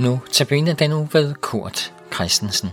Nu 0.00 0.20
tabiner 0.32 0.74
den 0.74 0.92
uge 0.92 1.08
ved 1.12 1.34
Kurt 1.34 1.94
Christensen. 2.14 2.68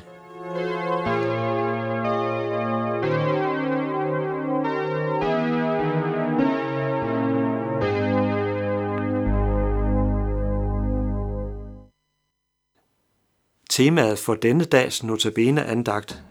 Temaet 13.69 14.19
for 14.19 14.35
denne 14.35 14.63
dags 14.63 15.03
notabene 15.03 15.65
andagt, 15.65 16.23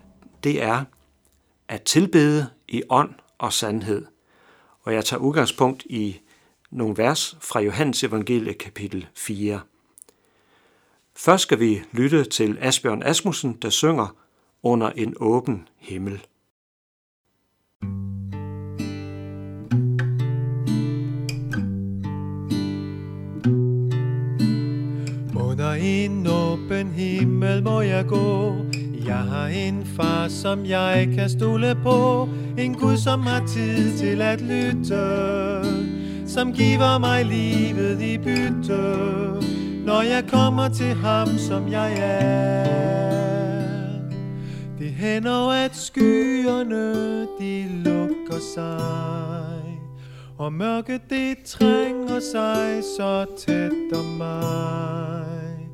det 0.44 0.62
er 0.62 0.84
at 1.68 1.82
tilbede 1.82 2.46
i 2.68 2.82
ånd 2.90 3.14
og 3.38 3.52
sandhed. 3.52 4.06
Og 4.82 4.94
jeg 4.94 5.04
tager 5.04 5.20
udgangspunkt 5.20 5.82
i 5.86 6.20
nogle 6.70 6.96
vers 6.96 7.36
fra 7.40 7.60
Johannes 7.60 8.04
evangelie 8.04 8.54
kapitel 8.54 9.06
4. 9.14 9.60
Først 11.18 11.42
skal 11.42 11.60
vi 11.60 11.82
lytte 11.92 12.24
til 12.24 12.58
Asbjørn 12.60 13.02
Asmussen, 13.02 13.58
der 13.62 13.70
synger 13.70 14.16
under 14.62 14.90
en 14.96 15.14
åben 15.20 15.68
himmel. 15.78 16.20
Under 25.36 25.72
en 25.72 26.26
åben 26.26 26.90
himmel 26.90 27.62
må 27.62 27.80
jeg 27.80 28.06
gå. 28.08 28.54
Jeg 29.06 29.18
har 29.18 29.46
en 29.46 29.86
far, 29.86 30.28
som 30.28 30.64
jeg 30.64 31.12
kan 31.14 31.30
stole 31.30 31.76
på. 31.82 32.28
En 32.58 32.74
Gud, 32.74 32.96
som 32.96 33.20
har 33.20 33.46
tid 33.46 33.98
til 33.98 34.22
at 34.22 34.40
lytte. 34.40 35.02
Som 36.26 36.52
giver 36.52 36.98
mig 36.98 37.24
livet 37.24 38.02
i 38.02 38.18
bytte. 38.18 39.65
Når 39.86 40.02
jeg 40.02 40.24
kommer 40.28 40.68
til 40.68 40.94
ham, 40.94 41.28
som 41.38 41.68
jeg 41.72 41.92
er 41.98 42.64
Det 44.78 44.92
hænder, 44.92 45.50
at 45.50 45.76
skyerne, 45.76 47.20
de 47.40 47.68
lukker 47.84 48.38
sig. 48.54 49.80
Og 50.38 50.52
mørket 50.52 51.00
det 51.10 51.36
trænger 51.46 52.20
sig 52.32 52.82
så 52.98 53.26
tæt 53.38 53.98
om 53.98 54.04
mig. 54.04 55.68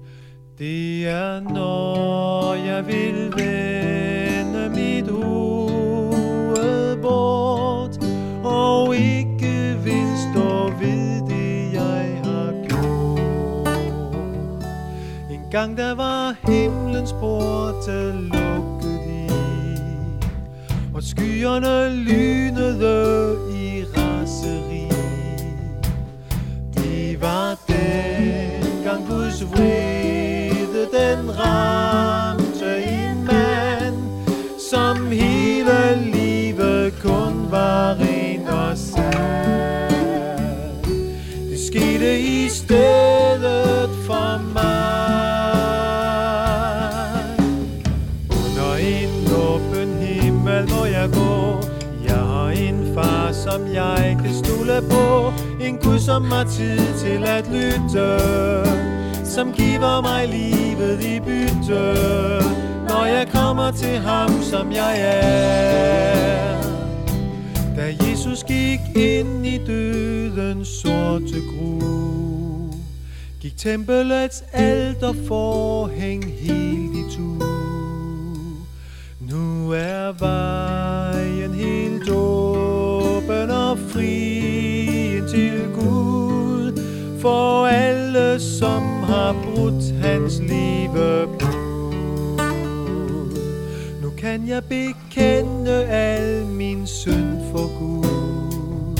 Det 0.58 1.08
er 1.08 1.40
når 1.40 2.55
jeg 2.55 2.86
vil 2.86 3.33
vende 3.36 4.02
Dengang 15.53 15.77
der 15.77 15.95
var 15.95 16.34
himlens 16.47 17.12
porte 17.12 18.12
lukket 18.12 19.00
i 19.06 19.28
Og 20.95 21.03
skyerne 21.03 21.97
lynede 21.97 23.36
i 23.50 23.84
raseri. 23.97 24.89
Det 26.75 27.20
var 27.20 27.58
dengang 27.69 29.06
Guds 29.08 29.45
vrede 29.53 29.91
som 56.12 56.24
har 56.24 56.45
tid 56.45 56.98
til 56.98 57.24
at 57.24 57.45
lytte 57.48 58.18
Som 59.24 59.52
giver 59.52 60.02
mig 60.02 60.28
livet 60.28 61.05
i 61.05 61.20
bytte. 61.20 61.95
Når 62.89 63.05
jeg 63.05 63.28
kommer 63.33 63.70
til 63.70 63.98
ham, 63.98 64.42
som 64.42 64.73
jeg 64.73 64.95
er. 65.00 66.62
Da 67.77 67.96
Jesus 68.00 68.45
gik 68.45 68.80
ind 68.96 69.46
i 69.46 69.58
dødens 69.67 70.68
sorte 70.68 71.40
gru 71.50 71.80
Gik 73.40 73.56
tempelets 73.56 74.44
alter 74.52 75.12
forhæng 75.29 76.24
helt 76.24 76.96
i 76.96 77.17
tu. 77.17 77.44
Nu 79.20 79.70
er 79.70 80.12
vejen 80.18 81.55
helt 81.55 82.11
åben 82.11 83.50
og 83.50 83.79
fri. 83.79 84.31
For 87.22 87.66
alle, 87.66 88.40
som 88.40 88.83
har 88.83 89.33
brudt 89.44 90.02
hans 90.02 90.38
livebud 90.38 91.38
Nu 94.02 94.10
kan 94.18 94.48
jeg 94.48 94.62
bekende 94.64 95.84
al 95.84 96.46
min 96.46 96.86
synd 96.86 97.38
for 97.52 97.78
Gud 97.78 98.98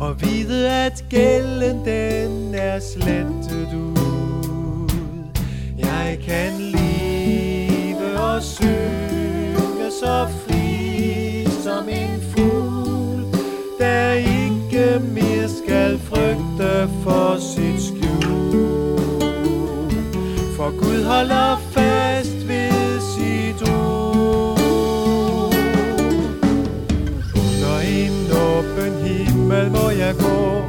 Og 0.00 0.20
vide, 0.20 0.70
at 0.70 1.04
gælden 1.10 1.84
den 1.84 2.54
er 2.54 2.78
slettet 2.80 3.74
ud. 3.74 5.30
Jeg 5.78 6.18
kan 6.26 6.52
leve 6.60 8.18
og 8.20 8.42
synge 8.42 9.90
så 10.00 10.26
fri 10.46 11.46
som 11.62 11.88
en 11.88 12.20
fugl 12.20 13.24
Der 13.78 14.12
i 14.12 14.33
ikke 14.84 15.04
mere 15.14 15.48
skal 15.48 15.98
frygte 15.98 16.88
for 17.02 17.36
sit 17.38 17.82
skjul. 17.82 19.18
For 20.56 20.70
Gud 20.80 21.04
holder 21.04 21.60
fast 21.70 22.48
ved 22.48 23.00
sit 23.00 23.68
ord. 23.68 25.54
Under 27.34 27.78
en 27.78 28.32
åben 28.46 29.06
himmel 29.06 29.70
må 29.70 29.90
jeg 29.90 30.14
gå. 30.18 30.62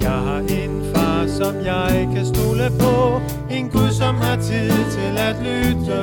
Jeg 0.00 0.10
har 0.10 0.38
en 0.38 0.82
far, 0.94 1.26
som 1.26 1.54
jeg 1.64 2.08
kan 2.14 2.26
stole 2.26 2.70
på. 2.80 3.20
En 3.50 3.68
Gud, 3.68 3.90
som 3.90 4.14
har 4.14 4.36
tid 4.36 4.72
til 4.90 5.18
at 5.18 5.36
lytte. 5.42 6.02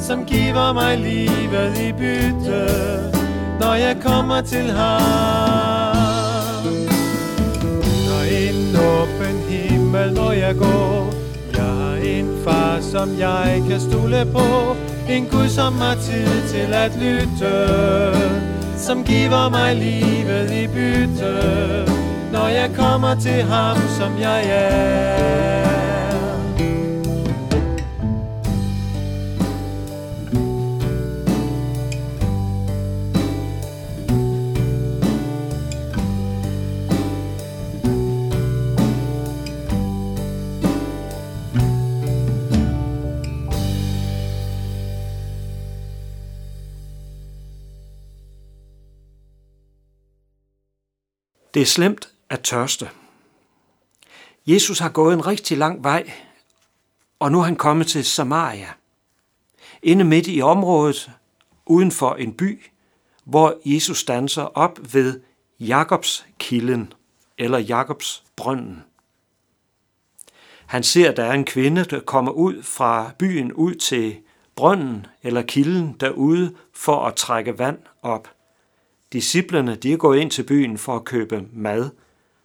Som 0.00 0.24
giver 0.24 0.72
mig 0.72 0.98
livet 0.98 1.78
i 1.78 1.92
bytte. 1.92 2.66
Når 3.60 3.74
jeg 3.74 3.96
kommer 4.02 4.40
til 4.40 4.70
ham 4.70 6.01
åben 8.82 9.36
himmel 9.48 10.12
når 10.12 10.32
jeg 10.32 10.54
går. 10.56 11.14
Jeg 11.54 11.64
har 11.64 11.96
en 11.96 12.28
far, 12.44 12.78
som 12.80 13.08
jeg 13.18 13.62
kan 13.68 13.80
stole 13.80 14.26
på. 14.32 14.76
En 15.08 15.26
Gud, 15.26 15.48
som 15.48 15.74
har 15.74 15.94
tid 15.94 16.48
til 16.48 16.74
at 16.74 16.92
lytte. 16.96 17.54
Som 18.76 19.04
giver 19.04 19.50
mig 19.50 19.76
livet 19.76 20.50
i 20.62 20.66
bytte. 20.66 21.34
Når 22.32 22.48
jeg 22.48 22.70
kommer 22.76 23.14
til 23.14 23.42
ham, 23.42 23.76
som 23.98 24.12
jeg 24.20 24.42
er. 24.50 25.71
Det 51.54 51.62
er 51.62 51.66
slemt 51.66 52.08
at 52.28 52.40
tørste. 52.40 52.90
Jesus 54.46 54.78
har 54.78 54.88
gået 54.88 55.14
en 55.14 55.26
rigtig 55.26 55.58
lang 55.58 55.84
vej, 55.84 56.12
og 57.18 57.32
nu 57.32 57.38
er 57.38 57.44
han 57.44 57.56
kommet 57.56 57.86
til 57.86 58.04
Samaria. 58.04 58.68
Inde 59.82 60.04
midt 60.04 60.26
i 60.28 60.42
området, 60.42 61.10
uden 61.66 61.90
for 61.90 62.14
en 62.14 62.32
by, 62.32 62.62
hvor 63.24 63.60
Jesus 63.64 63.98
standser 63.98 64.42
op 64.42 64.78
ved 64.92 65.20
Jakobs 65.60 66.26
kilden, 66.38 66.92
eller 67.38 67.58
Jakobs 67.58 68.24
brønden. 68.36 68.84
Han 70.66 70.82
ser, 70.82 71.10
at 71.10 71.16
der 71.16 71.24
er 71.24 71.32
en 71.32 71.44
kvinde, 71.44 71.84
der 71.84 72.00
kommer 72.00 72.32
ud 72.32 72.62
fra 72.62 73.10
byen 73.18 73.52
ud 73.52 73.74
til 73.74 74.16
brønden 74.56 75.06
eller 75.22 75.42
kilden 75.42 75.96
derude 76.00 76.54
for 76.72 77.06
at 77.06 77.14
trække 77.14 77.58
vand 77.58 77.78
op. 78.02 78.28
Disciplerne 79.12 79.76
de 79.76 79.92
er 79.92 79.96
gået 79.96 80.18
ind 80.18 80.30
til 80.30 80.42
byen 80.42 80.78
for 80.78 80.96
at 80.96 81.04
købe 81.04 81.44
mad. 81.52 81.90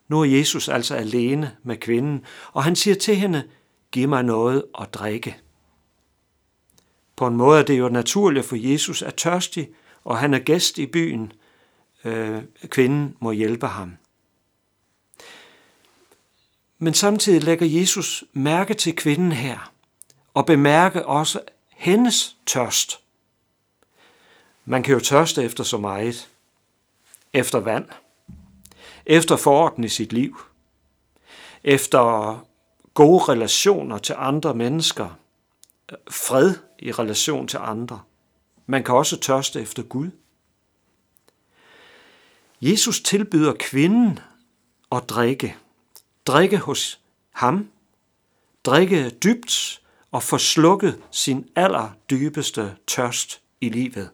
Nu 0.07 0.21
er 0.21 0.25
Jesus 0.25 0.69
altså 0.69 0.95
alene 0.95 1.55
med 1.63 1.77
kvinden, 1.77 2.25
og 2.53 2.63
han 2.63 2.75
siger 2.75 2.95
til 2.95 3.15
hende, 3.15 3.43
giv 3.91 4.09
mig 4.09 4.23
noget 4.23 4.63
at 4.81 4.93
drikke. 4.93 5.37
På 7.15 7.27
en 7.27 7.35
måde 7.35 7.59
er 7.59 7.63
det 7.63 7.79
jo 7.79 7.89
naturligt 7.89 8.45
for 8.45 8.55
Jesus 8.55 9.01
er 9.01 9.09
tørstig, 9.09 9.69
og 10.03 10.17
han 10.17 10.33
er 10.33 10.39
gæst 10.39 10.77
i 10.77 10.85
byen. 10.85 11.31
Øh, 12.05 12.41
kvinden 12.67 13.15
må 13.19 13.31
hjælpe 13.31 13.67
ham. 13.67 13.97
Men 16.79 16.93
samtidig 16.93 17.43
lægger 17.43 17.65
Jesus 17.65 18.23
mærke 18.33 18.73
til 18.73 18.95
kvinden 18.95 19.31
her, 19.31 19.71
og 20.33 20.45
bemærke 20.45 21.05
også 21.05 21.39
hendes 21.69 22.37
tørst. 22.45 22.99
Man 24.65 24.83
kan 24.83 24.93
jo 24.93 24.99
tørste 24.99 25.43
efter 25.43 25.63
så 25.63 25.77
meget. 25.77 26.29
Efter 27.37 27.59
vand. 27.59 27.85
Efter 29.05 29.35
fororden 29.35 29.83
i 29.83 29.89
sit 29.89 30.13
liv. 30.13 30.37
Efter 31.63 32.45
gode 32.93 33.23
relationer 33.23 33.97
til 33.97 34.15
andre 34.17 34.55
mennesker. 34.55 35.19
Fred 36.09 36.55
i 36.79 36.91
relation 36.91 37.47
til 37.47 37.57
andre. 37.57 38.01
Man 38.65 38.83
kan 38.83 38.95
også 38.95 39.19
tørste 39.19 39.61
efter 39.61 39.83
Gud. 39.83 40.09
Jesus 42.61 43.01
tilbyder 43.01 43.53
kvinden 43.59 44.19
at 44.91 45.09
drikke. 45.09 45.55
Drikke 46.25 46.57
hos 46.57 46.99
ham. 47.31 47.69
Drikke 48.65 49.09
dybt 49.09 49.81
og 50.11 50.23
få 50.23 50.37
slukket 50.37 51.01
sin 51.11 51.49
allerdybeste 51.55 52.75
tørst 52.87 53.41
i 53.61 53.69
livet. 53.69 54.09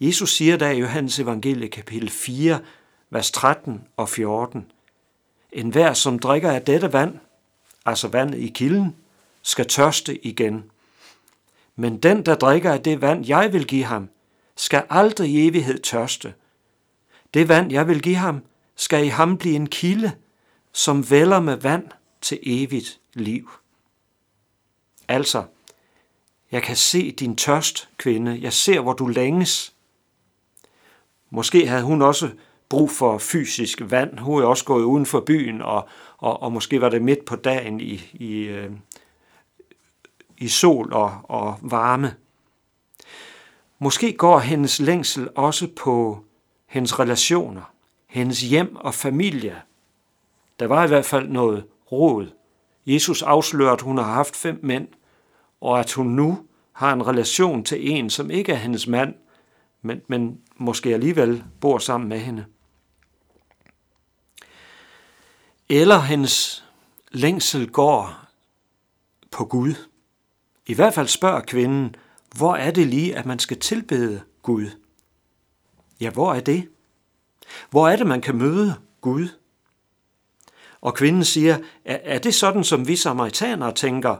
Jesus 0.00 0.36
siger 0.36 0.56
der 0.56 0.70
i 0.70 0.78
Johannes 0.78 1.18
evangelie 1.18 1.68
kapitel 1.68 2.10
4, 2.10 2.60
vers 3.10 3.30
13 3.30 3.84
og 3.96 4.08
14. 4.08 4.72
En 5.52 5.70
hver, 5.70 5.92
som 5.92 6.18
drikker 6.18 6.50
af 6.52 6.62
dette 6.62 6.92
vand, 6.92 7.18
altså 7.86 8.08
vandet 8.08 8.38
i 8.38 8.48
kilden, 8.48 8.96
skal 9.42 9.68
tørste 9.68 10.26
igen. 10.26 10.70
Men 11.76 11.98
den, 11.98 12.26
der 12.26 12.34
drikker 12.34 12.72
af 12.72 12.82
det 12.82 13.00
vand, 13.00 13.26
jeg 13.26 13.52
vil 13.52 13.66
give 13.66 13.84
ham, 13.84 14.08
skal 14.56 14.84
aldrig 14.90 15.30
i 15.30 15.48
evighed 15.48 15.78
tørste. 15.78 16.34
Det 17.34 17.48
vand, 17.48 17.72
jeg 17.72 17.88
vil 17.88 18.02
give 18.02 18.16
ham, 18.16 18.42
skal 18.76 19.04
i 19.04 19.08
ham 19.08 19.36
blive 19.38 19.56
en 19.56 19.66
kilde, 19.66 20.12
som 20.72 21.10
vælger 21.10 21.40
med 21.40 21.56
vand 21.56 21.88
til 22.20 22.38
evigt 22.42 23.00
liv. 23.14 23.50
Altså, 25.08 25.44
jeg 26.52 26.62
kan 26.62 26.76
se 26.76 27.10
din 27.10 27.36
tørst, 27.36 27.88
kvinde. 27.96 28.38
Jeg 28.40 28.52
ser, 28.52 28.80
hvor 28.80 28.92
du 28.92 29.06
længes. 29.06 29.74
Måske 31.30 31.66
havde 31.66 31.82
hun 31.82 32.02
også 32.02 32.30
brug 32.68 32.90
for 32.90 33.18
fysisk 33.18 33.80
vand. 33.84 34.18
Hun 34.18 34.42
er 34.42 34.46
også 34.46 34.64
gået 34.64 34.84
uden 34.84 35.06
for 35.06 35.20
byen, 35.20 35.62
og, 35.62 35.88
og, 36.18 36.42
og 36.42 36.52
måske 36.52 36.80
var 36.80 36.88
det 36.88 37.02
midt 37.02 37.24
på 37.24 37.36
dagen 37.36 37.80
i, 37.80 38.10
i, 38.12 38.40
øh, 38.42 38.70
i 40.38 40.48
sol 40.48 40.92
og, 40.92 41.12
og 41.24 41.58
varme. 41.62 42.14
Måske 43.78 44.12
går 44.12 44.38
hendes 44.38 44.80
længsel 44.80 45.28
også 45.34 45.68
på 45.76 46.24
hendes 46.66 46.98
relationer, 46.98 47.72
hendes 48.06 48.40
hjem 48.40 48.76
og 48.76 48.94
familie. 48.94 49.62
Der 50.60 50.66
var 50.66 50.84
i 50.84 50.88
hvert 50.88 51.04
fald 51.04 51.28
noget 51.28 51.64
råd. 51.92 52.30
Jesus 52.86 53.22
afslører, 53.22 53.72
at 53.72 53.80
hun 53.80 53.98
har 53.98 54.04
haft 54.04 54.36
fem 54.36 54.60
mænd, 54.62 54.88
og 55.60 55.80
at 55.80 55.92
hun 55.92 56.06
nu 56.06 56.38
har 56.72 56.92
en 56.92 57.06
relation 57.06 57.64
til 57.64 57.90
en, 57.90 58.10
som 58.10 58.30
ikke 58.30 58.52
er 58.52 58.56
hendes 58.56 58.86
mand, 58.86 59.14
men, 59.82 60.02
men 60.08 60.40
måske 60.56 60.94
alligevel 60.94 61.44
bor 61.60 61.78
sammen 61.78 62.08
med 62.08 62.18
hende. 62.18 62.44
Eller 65.68 66.00
hendes 66.00 66.64
længsel 67.12 67.70
går 67.70 68.24
på 69.30 69.44
Gud. 69.44 69.74
I 70.66 70.74
hvert 70.74 70.94
fald 70.94 71.08
spørger 71.08 71.40
kvinden, 71.40 71.94
hvor 72.36 72.56
er 72.56 72.70
det 72.70 72.86
lige, 72.86 73.16
at 73.16 73.26
man 73.26 73.38
skal 73.38 73.58
tilbede 73.58 74.20
Gud? 74.42 74.66
Ja, 76.00 76.10
hvor 76.10 76.34
er 76.34 76.40
det? 76.40 76.68
Hvor 77.70 77.88
er 77.88 77.96
det, 77.96 78.06
man 78.06 78.20
kan 78.20 78.36
møde 78.36 78.74
Gud? 79.00 79.28
Og 80.80 80.94
kvinden 80.94 81.24
siger, 81.24 81.58
er 81.84 82.18
det 82.18 82.34
sådan, 82.34 82.64
som 82.64 82.88
vi 82.88 82.96
samaritanere 82.96 83.74
tænker, 83.74 84.16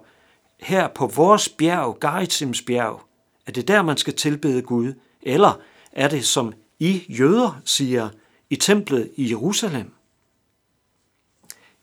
her 0.61 0.89
på 0.89 1.07
vores 1.07 1.49
bjerg, 1.49 1.99
Garitsims 2.01 2.63
bjerg, 2.63 3.03
er 3.47 3.53
det 3.53 3.69
der, 3.69 3.83
man 3.83 3.97
skal 3.97 4.17
tilbede 4.17 4.63
Gud? 4.63 4.93
Eller 5.23 5.61
er 5.93 6.09
det, 6.09 6.27
som 6.27 6.53
I 6.79 7.05
jøder 7.09 7.61
siger, 7.65 8.09
i 8.51 8.57
templet 8.57 9.11
i 9.17 9.31
Jerusalem? 9.31 9.93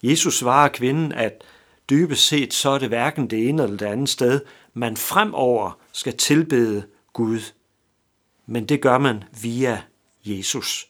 Jesus 0.04 0.38
svarer 0.38 0.68
kvinden, 0.68 1.12
at 1.12 1.44
dybest 1.90 2.28
set 2.28 2.54
så 2.54 2.70
er 2.70 2.80
det 2.80 2.88
hverken 2.88 3.30
det 3.30 3.50
ene 3.50 3.64
eller 3.64 3.78
det 3.78 3.86
andet 3.86 4.10
sted, 4.10 4.42
man 4.74 4.98
fremover 4.98 5.80
skal 5.92 6.18
tilbede 6.18 6.88
Gud. 7.14 7.40
Men 8.46 8.66
det 8.66 8.82
gør 8.82 8.98
man 8.98 9.24
via 9.42 9.82
Jesus. 10.26 10.90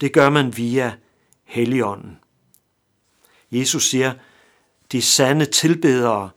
Det 0.00 0.12
gør 0.12 0.30
man 0.30 0.56
via 0.56 0.94
Helligånden. 1.44 2.18
Jesus 3.50 3.90
siger, 3.90 4.14
de 4.92 5.02
sande 5.02 5.44
tilbedere 5.44 6.30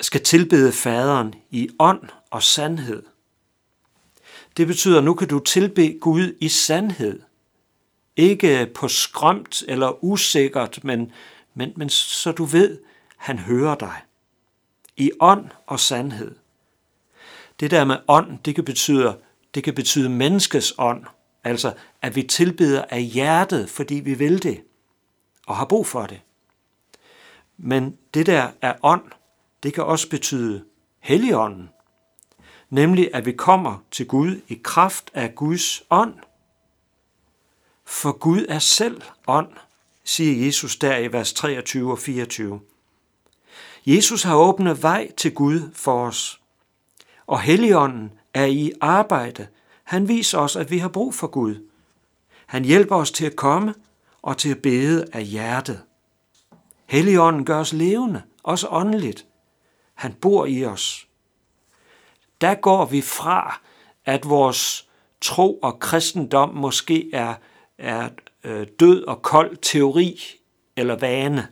skal 0.00 0.22
tilbede 0.22 0.72
faderen 0.72 1.34
i 1.50 1.68
ånd 1.78 2.02
og 2.30 2.42
sandhed. 2.42 3.02
Det 4.56 4.66
betyder, 4.66 4.98
at 4.98 5.04
nu 5.04 5.14
kan 5.14 5.28
du 5.28 5.38
tilbe 5.38 5.98
Gud 6.00 6.36
i 6.40 6.48
sandhed. 6.48 7.20
Ikke 8.16 8.70
på 8.74 8.88
skrømt 8.88 9.62
eller 9.68 10.04
usikkert, 10.04 10.84
men, 10.84 11.12
men, 11.54 11.72
men 11.76 11.88
så 11.88 12.32
du 12.32 12.44
ved, 12.44 12.78
han 13.16 13.38
hører 13.38 13.74
dig. 13.74 14.00
I 14.96 15.10
ånd 15.20 15.50
og 15.66 15.80
sandhed. 15.80 16.34
Det 17.60 17.70
der 17.70 17.84
med 17.84 17.96
ånd, 18.08 18.38
det 18.44 18.54
kan 18.54 18.64
betyde, 18.64 19.16
det 19.54 19.64
kan 19.64 19.74
betyde 19.74 20.08
menneskets 20.08 20.74
ånd. 20.78 21.04
Altså, 21.44 21.74
at 22.02 22.16
vi 22.16 22.22
tilbeder 22.22 22.84
af 22.88 23.02
hjertet, 23.02 23.70
fordi 23.70 23.94
vi 23.94 24.14
vil 24.14 24.42
det 24.42 24.62
og 25.46 25.56
har 25.56 25.64
brug 25.64 25.86
for 25.86 26.06
det. 26.06 26.20
Men 27.56 27.98
det 28.14 28.26
der 28.26 28.48
er 28.62 28.74
ånd, 28.82 29.02
det 29.62 29.74
kan 29.74 29.84
også 29.84 30.08
betyde 30.08 30.64
helligånden. 31.00 31.68
Nemlig 32.70 33.10
at 33.14 33.26
vi 33.26 33.32
kommer 33.32 33.78
til 33.90 34.06
Gud 34.06 34.40
i 34.48 34.60
kraft 34.64 35.10
af 35.14 35.34
Guds 35.34 35.82
ånd. 35.90 36.14
For 37.84 38.12
Gud 38.12 38.46
er 38.48 38.58
selv 38.58 39.02
ånd, 39.26 39.48
siger 40.04 40.46
Jesus 40.46 40.76
der 40.76 40.96
i 40.96 41.12
vers 41.12 41.32
23 41.32 41.90
og 41.92 41.98
24. 41.98 42.60
Jesus 43.86 44.22
har 44.22 44.36
åbnet 44.36 44.82
vej 44.82 45.12
til 45.16 45.34
Gud 45.34 45.70
for 45.74 46.06
os. 46.06 46.40
Og 47.26 47.40
Helligånden 47.40 48.12
er 48.34 48.46
i 48.46 48.72
arbejde. 48.80 49.46
Han 49.84 50.08
viser 50.08 50.38
os, 50.38 50.56
at 50.56 50.70
vi 50.70 50.78
har 50.78 50.88
brug 50.88 51.14
for 51.14 51.26
Gud. 51.26 51.68
Han 52.46 52.64
hjælper 52.64 52.96
os 52.96 53.10
til 53.10 53.26
at 53.26 53.36
komme 53.36 53.74
og 54.22 54.38
til 54.38 54.50
at 54.50 54.62
bede 54.62 55.06
af 55.12 55.24
hjertet. 55.24 55.82
Helligånden 56.86 57.44
gør 57.44 57.60
os 57.60 57.72
levende, 57.72 58.22
også 58.42 58.68
åndeligt. 58.70 59.26
Han 59.94 60.12
bor 60.12 60.46
i 60.46 60.64
os. 60.64 61.08
Der 62.44 62.54
går 62.54 62.84
vi 62.84 63.00
fra, 63.00 63.60
at 64.04 64.28
vores 64.28 64.88
tro 65.20 65.58
og 65.58 65.78
kristendom 65.80 66.54
måske 66.54 67.10
er, 67.12 67.34
er 67.78 68.08
øh, 68.44 68.66
død 68.80 69.04
og 69.04 69.22
kold 69.22 69.56
teori 69.56 70.20
eller 70.76 70.96
vane, 70.96 71.48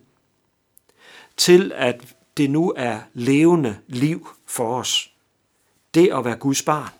til 1.36 1.72
at 1.74 2.14
det 2.36 2.50
nu 2.50 2.72
er 2.76 3.00
levende 3.14 3.78
liv 3.86 4.28
for 4.46 4.78
os. 4.78 5.12
Det 5.94 6.12
at 6.12 6.24
være 6.24 6.36
Guds 6.36 6.62
barn. 6.62 6.90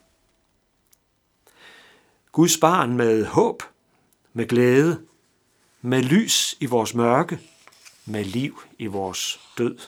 Guds 2.32 2.58
barn 2.58 2.96
med 2.96 3.26
håb, 3.26 3.62
med 4.32 4.46
glæde, 4.46 5.02
med 5.82 6.02
lys 6.02 6.56
i 6.60 6.66
vores 6.66 6.94
mørke, 6.94 7.38
med 8.06 8.24
liv 8.24 8.62
i 8.78 8.86
vores 8.86 9.40
død. 9.58 9.78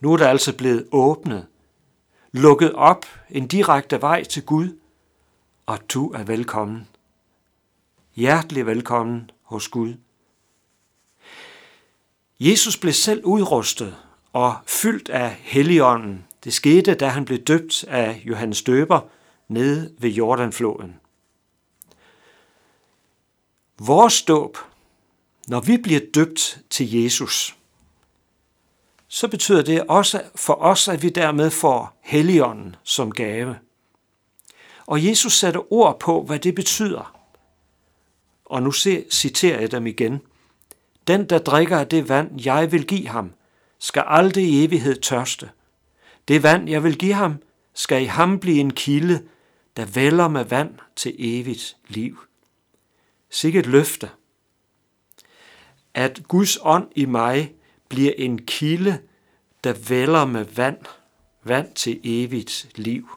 Nu 0.00 0.12
er 0.12 0.16
der 0.16 0.28
altså 0.28 0.56
blevet 0.56 0.88
åbnet, 0.92 1.46
lukket 2.32 2.72
op 2.74 3.06
en 3.30 3.46
direkte 3.46 4.00
vej 4.00 4.24
til 4.24 4.42
Gud, 4.42 4.78
og 5.66 5.78
du 5.92 6.12
er 6.12 6.22
velkommen. 6.22 6.88
Hjertelig 8.14 8.66
velkommen 8.66 9.30
hos 9.42 9.68
Gud. 9.68 9.94
Jesus 12.40 12.76
blev 12.76 12.92
selv 12.92 13.24
udrustet 13.24 13.96
og 14.32 14.56
fyldt 14.66 15.08
af 15.08 15.30
Helligånden. 15.40 16.26
Det 16.44 16.52
skete, 16.52 16.94
da 16.94 17.08
han 17.08 17.24
blev 17.24 17.38
døbt 17.38 17.84
af 17.84 18.22
Johannes 18.24 18.62
Døber 18.62 19.00
nede 19.48 19.94
ved 19.98 20.10
Jordanfloden. 20.10 21.00
Vores 23.78 24.22
dåb, 24.22 24.58
når 25.48 25.60
vi 25.60 25.76
bliver 25.76 26.00
døbt 26.14 26.60
til 26.70 26.92
Jesus, 26.92 27.56
så 29.20 29.28
betyder 29.28 29.62
det 29.62 29.82
også 29.88 30.22
for 30.34 30.54
os, 30.54 30.88
at 30.88 31.02
vi 31.02 31.08
dermed 31.08 31.50
får 31.50 32.00
Helligånden 32.02 32.76
som 32.82 33.12
gave. 33.12 33.56
Og 34.86 35.06
Jesus 35.06 35.32
satte 35.32 35.58
ord 35.72 36.00
på, 36.00 36.22
hvad 36.22 36.38
det 36.38 36.54
betyder. 36.54 37.16
Og 38.44 38.62
nu 38.62 38.72
citerer 39.10 39.60
jeg 39.60 39.70
dem 39.70 39.86
igen. 39.86 40.20
Den, 41.06 41.24
der 41.24 41.38
drikker 41.38 41.78
af 41.78 41.86
det 41.86 42.08
vand, 42.08 42.40
jeg 42.44 42.72
vil 42.72 42.86
give 42.86 43.08
ham, 43.08 43.32
skal 43.78 44.04
aldrig 44.06 44.44
i 44.44 44.64
evighed 44.64 45.00
tørste. 45.00 45.50
Det 46.28 46.42
vand, 46.42 46.68
jeg 46.68 46.84
vil 46.84 46.98
give 46.98 47.14
ham, 47.14 47.34
skal 47.74 48.02
i 48.02 48.06
ham 48.06 48.38
blive 48.38 48.60
en 48.60 48.72
kilde, 48.72 49.22
der 49.76 49.86
vælger 49.86 50.28
med 50.28 50.44
vand 50.44 50.74
til 50.96 51.14
evigt 51.18 51.76
liv. 51.88 52.18
Sikkert 53.30 53.66
løfte, 53.66 54.10
at 55.94 56.20
Guds 56.28 56.58
ånd 56.62 56.88
i 56.96 57.04
mig 57.04 57.54
bliver 57.88 58.12
en 58.16 58.38
kilde, 58.46 58.98
der 59.64 59.72
vælger 59.72 60.24
med 60.24 60.44
vand, 60.44 60.78
vand 61.44 61.74
til 61.74 62.00
evigt 62.04 62.66
liv. 62.74 63.10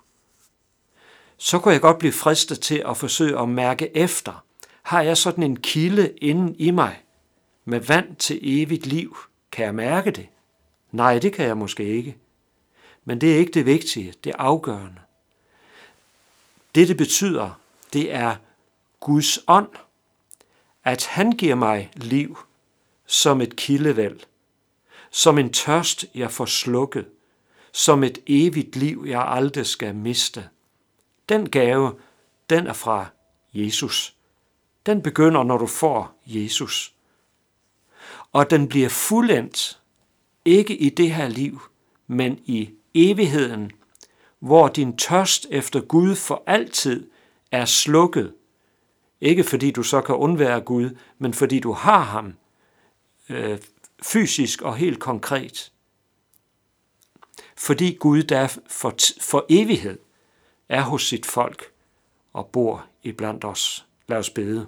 Så 1.38 1.60
kunne 1.60 1.74
jeg 1.74 1.82
godt 1.82 2.00
blive 2.00 2.14
fristet 2.14 2.60
til 2.60 2.84
at 2.90 2.98
forsøge 2.98 3.40
at 3.40 3.50
mærke 3.50 3.98
efter. 3.98 4.44
Har 4.82 5.02
jeg 5.02 5.18
sådan 5.18 5.44
en 5.44 5.58
kilde 5.58 6.14
inden 6.18 6.56
i 6.56 6.72
mig 6.72 7.04
med 7.66 7.80
vand 7.80 8.16
til 8.16 8.40
evigt 8.42 8.86
liv? 8.86 9.18
Kan 9.52 9.66
jeg 9.66 9.76
mærke 9.76 10.12
det? 10.12 10.28
Nej, 10.92 11.20
det 11.20 11.34
kan 11.34 11.46
jeg 11.46 11.58
måske 11.58 11.84
ikke. 11.84 12.18
Men 13.06 13.22
det 13.22 13.34
er 13.34 13.38
ikke 13.38 13.52
det 13.52 13.66
vigtige, 13.66 14.14
det 14.24 14.30
er 14.30 14.38
afgørende. 14.38 15.00
Det, 16.76 16.88
det 16.88 16.98
betyder, 16.98 17.60
det 17.94 18.14
er 18.14 18.36
Guds 19.00 19.40
ånd, 19.48 19.70
at 20.84 21.06
han 21.06 21.32
giver 21.32 21.56
mig 21.56 21.92
liv 21.96 22.38
som 23.06 23.42
et 23.42 23.56
kildevæld, 23.56 24.20
som 25.16 25.38
en 25.38 25.54
tørst, 25.54 26.06
jeg 26.16 26.32
får 26.32 26.46
slukket, 26.46 27.06
som 27.72 28.04
et 28.04 28.20
evigt 28.28 28.76
liv, 28.76 29.06
jeg 29.08 29.22
aldrig 29.28 29.66
skal 29.66 29.96
miste. 29.96 30.50
Den 31.30 31.50
gave, 31.50 31.96
den 32.50 32.68
er 32.68 32.74
fra 32.74 33.06
Jesus. 33.54 34.16
Den 34.86 35.02
begynder, 35.02 35.44
når 35.44 35.58
du 35.58 35.68
får 35.68 36.22
Jesus. 36.26 36.94
Og 38.32 38.50
den 38.50 38.68
bliver 38.68 38.90
fuldendt, 38.90 39.80
ikke 40.46 40.78
i 40.78 40.90
det 40.90 41.14
her 41.14 41.28
liv, 41.28 41.62
men 42.08 42.40
i 42.46 42.70
evigheden, 42.94 43.72
hvor 44.40 44.68
din 44.68 44.98
tørst 44.98 45.48
efter 45.50 45.82
Gud 45.82 46.16
for 46.16 46.44
altid 46.48 47.10
er 47.52 47.66
slukket. 47.66 48.34
Ikke 49.22 49.44
fordi 49.44 49.72
du 49.72 49.84
så 49.84 50.02
kan 50.02 50.16
undvære 50.16 50.62
Gud, 50.62 50.90
men 51.18 51.34
fordi 51.34 51.60
du 51.60 51.72
har 51.72 52.00
ham 52.00 52.34
øh, 53.30 53.60
fysisk 54.04 54.62
og 54.62 54.76
helt 54.76 55.00
konkret. 55.00 55.72
Fordi 57.58 57.94
Gud 57.94 58.24
der 58.24 58.58
for, 58.68 58.96
for 59.22 59.46
evighed 59.50 60.00
er 60.70 60.82
hos 60.82 61.08
sit 61.08 61.26
folk 61.26 61.72
og 62.34 62.48
bor 62.48 62.86
iblandt 63.04 63.46
os. 63.46 63.86
Lad 64.08 64.18
os 64.18 64.30
bede. 64.30 64.68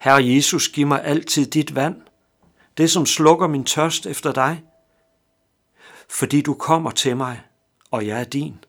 Herre 0.00 0.26
Jesus, 0.26 0.68
giv 0.68 0.86
mig 0.86 1.04
altid 1.04 1.46
dit 1.46 1.74
vand, 1.74 2.02
det 2.76 2.90
som 2.90 3.06
slukker 3.06 3.46
min 3.46 3.64
tørst 3.64 4.06
efter 4.06 4.32
dig, 4.32 4.64
fordi 6.08 6.40
du 6.40 6.54
kommer 6.54 6.90
til 6.90 7.16
mig, 7.16 7.42
og 7.90 8.06
jeg 8.06 8.20
er 8.20 8.24
din. 8.24 8.64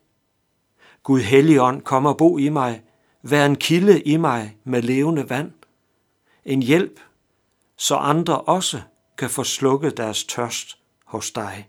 Gud 1.02 1.20
Helligånd, 1.20 1.82
kom 1.82 2.06
og 2.06 2.16
bo 2.16 2.38
i 2.38 2.48
mig, 2.48 2.82
vær 3.22 3.46
en 3.46 3.56
kilde 3.56 4.00
i 4.02 4.16
mig 4.16 4.56
med 4.64 4.82
levende 4.82 5.30
vand, 5.30 5.52
en 6.44 6.62
hjælp, 6.62 7.00
så 7.80 7.96
andre 7.96 8.40
også 8.40 8.82
kan 9.18 9.30
få 9.30 9.44
slukket 9.44 9.96
deres 9.96 10.24
tørst 10.24 10.78
hos 11.04 11.30
dig. 11.30 11.68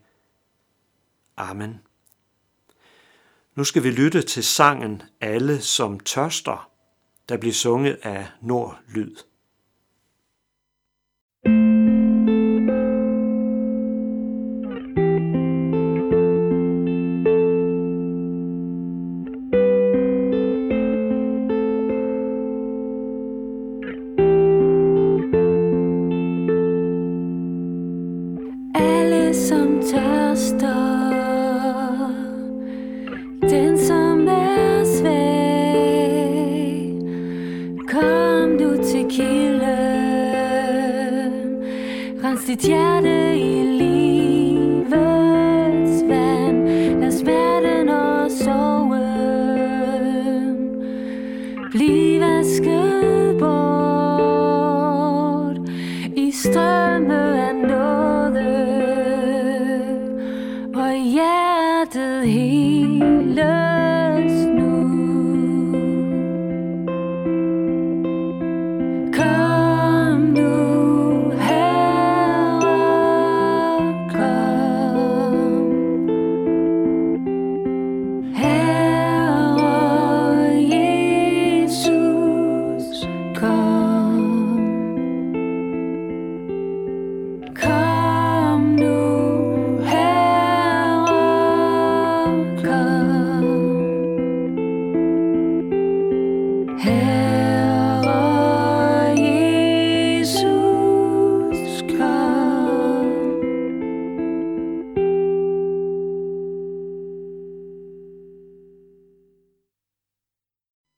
Amen. 1.38 1.82
Nu 3.56 3.64
skal 3.64 3.84
vi 3.84 3.92
lytte 3.92 4.22
til 4.22 4.44
sangen 4.44 5.02
Alle 5.22 5.62
som 5.62 6.00
tørster, 6.00 6.72
der 7.30 7.38
bliver 7.38 7.54
sunget 7.54 8.00
af 8.04 8.28
Nordlyd. 8.42 9.16
Sit 42.52 42.62
hjerte 42.68 43.40
i 43.40 43.64
livets 43.80 44.92
vand. 46.08 46.68
Lad 47.00 47.12
smerten 47.12 47.90
og 47.90 48.32
sorgen 48.32 48.98
blive 51.72 52.20
vasket 52.20 53.38
bort. 53.40 54.50
I 56.16 56.32
strømme 56.32 57.48
af 57.48 57.56
nåde 57.56 58.52
og 60.76 60.94
hjertet 61.14 62.28
helt 62.28 62.71